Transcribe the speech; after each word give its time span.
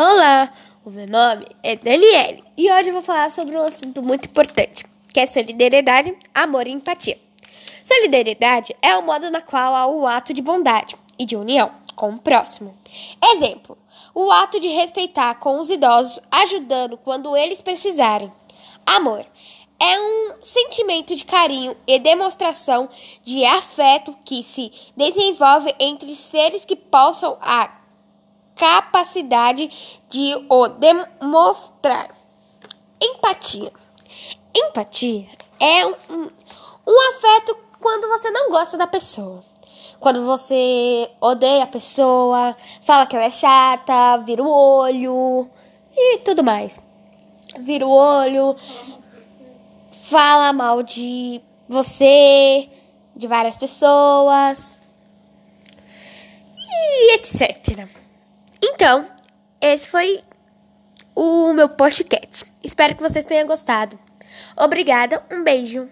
Olá, 0.00 0.52
o 0.84 0.92
meu 0.92 1.08
nome 1.08 1.44
é 1.60 1.74
Daniele 1.74 2.44
e 2.56 2.70
hoje 2.70 2.90
eu 2.90 2.92
vou 2.92 3.02
falar 3.02 3.32
sobre 3.32 3.56
um 3.56 3.64
assunto 3.64 4.00
muito 4.00 4.28
importante, 4.28 4.86
que 5.12 5.18
é 5.18 5.26
solidariedade, 5.26 6.16
amor 6.32 6.68
e 6.68 6.70
empatia. 6.70 7.18
Solidariedade 7.82 8.76
é 8.80 8.96
o 8.96 9.02
modo 9.02 9.28
na 9.28 9.40
qual 9.40 9.74
há 9.74 9.88
o 9.88 10.06
ato 10.06 10.32
de 10.32 10.40
bondade 10.40 10.94
e 11.18 11.26
de 11.26 11.34
união 11.34 11.72
com 11.96 12.10
o 12.10 12.18
próximo. 12.20 12.78
Exemplo: 13.20 13.76
o 14.14 14.30
ato 14.30 14.60
de 14.60 14.68
respeitar 14.68 15.34
com 15.40 15.58
os 15.58 15.68
idosos, 15.68 16.20
ajudando 16.30 16.96
quando 16.98 17.36
eles 17.36 17.60
precisarem. 17.60 18.32
Amor 18.86 19.26
é 19.80 20.00
um 20.00 20.34
sentimento 20.44 21.16
de 21.16 21.24
carinho 21.24 21.76
e 21.88 21.98
demonstração 21.98 22.88
de 23.24 23.44
afeto 23.44 24.16
que 24.24 24.44
se 24.44 24.70
desenvolve 24.96 25.74
entre 25.80 26.14
seres 26.14 26.64
que 26.64 26.76
possam 26.76 27.36
a 27.40 27.78
capacidade 28.58 29.70
de 30.08 30.46
o 30.48 30.68
demonstrar. 30.68 32.10
Empatia. 33.00 33.72
Empatia 34.54 35.28
é 35.60 35.86
um, 35.86 36.30
um, 36.86 37.10
afeto 37.10 37.56
quando 37.80 38.08
você 38.08 38.30
não 38.30 38.50
gosta 38.50 38.76
da 38.76 38.86
pessoa. 38.86 39.40
Quando 40.00 40.24
você 40.24 41.10
odeia 41.20 41.64
a 41.64 41.66
pessoa, 41.66 42.56
fala 42.82 43.06
que 43.06 43.16
ela 43.16 43.24
é 43.24 43.30
chata, 43.30 44.18
vira 44.18 44.42
o 44.42 44.50
olho 44.50 45.48
e 45.96 46.18
tudo 46.18 46.42
mais. 46.42 46.80
Vira 47.58 47.86
o 47.86 47.90
olho, 47.90 48.54
fala 49.90 50.52
mal 50.52 50.82
de 50.82 51.40
você, 51.68 52.68
de 53.14 53.26
várias 53.26 53.56
pessoas 53.56 54.80
e 56.56 57.14
etc. 57.14 57.88
Então, 58.62 59.06
esse 59.60 59.88
foi 59.88 60.22
o 61.14 61.52
meu 61.52 61.68
podcast. 61.68 62.44
Espero 62.62 62.96
que 62.96 63.02
vocês 63.02 63.24
tenham 63.24 63.46
gostado. 63.46 63.98
Obrigada, 64.56 65.22
um 65.30 65.42
beijo. 65.42 65.88